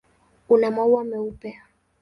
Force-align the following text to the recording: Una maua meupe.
Una 0.53 0.71
maua 0.75 1.03
meupe. 1.11 1.51